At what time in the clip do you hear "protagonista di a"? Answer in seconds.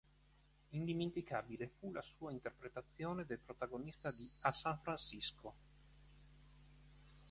3.45-4.51